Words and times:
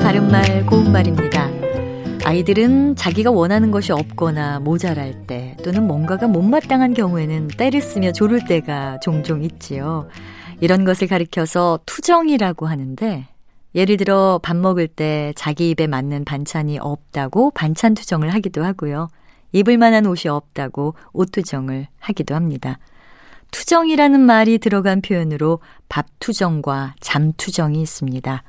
바른말 0.00 0.64
고운말입니다. 0.64 1.50
아이들은 2.24 2.96
자기가 2.96 3.30
원하는 3.30 3.70
것이 3.70 3.92
없거나 3.92 4.60
모자랄 4.60 5.26
때 5.26 5.58
또는 5.62 5.86
뭔가가 5.86 6.26
못마땅한 6.26 6.94
경우에는 6.94 7.48
때를 7.48 7.82
쓰며 7.82 8.12
조를 8.12 8.46
때가 8.46 8.98
종종 9.00 9.42
있지요. 9.42 10.08
이런 10.60 10.86
것을 10.86 11.06
가리켜서 11.06 11.78
투정이라고 11.84 12.66
하는데 12.66 13.28
예를 13.74 13.98
들어 13.98 14.40
밥 14.42 14.56
먹을 14.56 14.88
때 14.88 15.34
자기 15.36 15.68
입에 15.68 15.86
맞는 15.86 16.24
반찬이 16.24 16.78
없다고 16.78 17.50
반찬 17.50 17.92
투정을 17.92 18.32
하기도 18.32 18.64
하고요. 18.64 19.08
입을 19.52 19.76
만한 19.76 20.06
옷이 20.06 20.30
없다고 20.30 20.94
옷 21.12 21.30
투정을 21.30 21.88
하기도 21.98 22.34
합니다. 22.34 22.78
투정이라는 23.50 24.18
말이 24.18 24.56
들어간 24.56 25.02
표현으로 25.02 25.58
밥 25.90 26.06
투정과 26.20 26.94
잠 27.00 27.34
투정이 27.36 27.82
있습니다. 27.82 28.42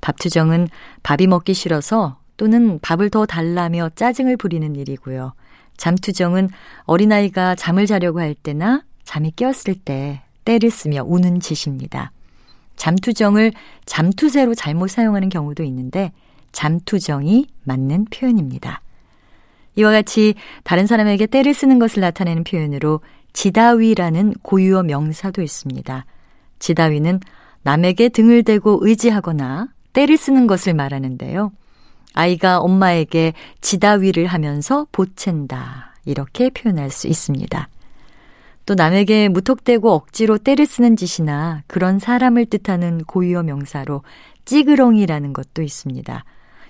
밥 0.00 0.18
투정은 0.18 0.68
밥이 1.02 1.26
먹기 1.26 1.54
싫어서 1.54 2.18
또는 2.36 2.78
밥을 2.80 3.10
더 3.10 3.26
달라며 3.26 3.90
짜증을 3.94 4.36
부리는 4.36 4.74
일이고요. 4.76 5.34
잠 5.76 5.94
투정은 5.94 6.50
어린아이가 6.84 7.54
잠을 7.54 7.86
자려고 7.86 8.20
할 8.20 8.34
때나 8.34 8.82
잠이 9.04 9.32
깨었을 9.34 9.74
때 9.74 10.22
때를 10.44 10.70
쓰며 10.70 11.04
우는 11.04 11.40
짓입니다. 11.40 12.12
잠투정을 12.76 13.52
잠투세로 13.84 14.54
잘못 14.54 14.88
사용하는 14.88 15.28
경우도 15.28 15.62
있는데 15.64 16.12
잠투정이 16.52 17.46
맞는 17.64 18.06
표현입니다. 18.06 18.80
이와 19.76 19.92
같이 19.92 20.34
다른 20.64 20.86
사람에게 20.86 21.26
때를 21.26 21.54
쓰는 21.54 21.78
것을 21.78 22.00
나타내는 22.00 22.44
표현으로 22.44 23.00
지다위라는 23.32 24.34
고유어 24.42 24.82
명사도 24.82 25.42
있습니다. 25.42 26.06
지다위는 26.58 27.20
남에게 27.62 28.08
등을 28.08 28.42
대고 28.42 28.78
의지하거나 28.82 29.68
때를 29.92 30.16
쓰는 30.16 30.46
것을 30.46 30.74
말하는데요. 30.74 31.52
아이가 32.14 32.58
엄마에게 32.58 33.32
지다위를 33.60 34.26
하면서 34.26 34.86
보챈다. 34.92 35.90
이렇게 36.04 36.50
표현할 36.50 36.90
수 36.90 37.06
있습니다. 37.06 37.68
또 38.66 38.74
남에게 38.74 39.28
무턱대고 39.28 39.90
억지로 39.92 40.38
때를 40.38 40.66
쓰는 40.66 40.96
짓이나 40.96 41.62
그런 41.66 41.98
사람을 41.98 42.46
뜻하는 42.46 43.02
고유어 43.04 43.42
명사로 43.42 44.02
찌그렁이라는 44.44 45.32
것도 45.32 45.62
있습니다. 45.62 46.24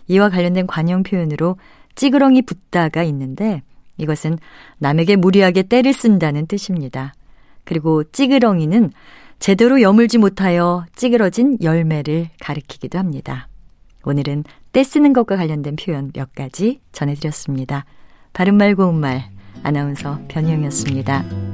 이와 0.08 0.28
관련된 0.28 0.66
관용 0.66 1.02
표현으로 1.02 1.56
찌그렁이 1.94 2.42
붙다가 2.42 3.02
있는데 3.04 3.62
이것은 3.96 4.38
남에게 4.78 5.16
무리하게 5.16 5.64
때를 5.64 5.92
쓴다는 5.92 6.46
뜻입니다. 6.46 7.14
그리고 7.64 8.02
찌그렁이는 8.04 8.92
제대로 9.40 9.80
여물지 9.80 10.18
못하여 10.18 10.84
찌그러진 10.94 11.56
열매를 11.62 12.28
가리키기도 12.40 12.98
합니다. 12.98 13.48
오늘은 14.04 14.44
때 14.72 14.84
쓰는 14.84 15.14
것과 15.14 15.36
관련된 15.36 15.76
표현 15.76 16.12
몇 16.12 16.34
가지 16.34 16.80
전해드렸습니다. 16.92 17.86
바른말 18.34 18.74
고운말 18.74 19.30
아나운서 19.62 20.20
변희영이었습니다. 20.28 21.49